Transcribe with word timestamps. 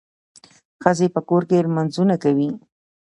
ښځي 0.81 1.07
په 1.15 1.21
کور 1.29 1.41
کي 1.49 1.59
لمونځونه 1.65 2.15
کوي. 2.23 2.49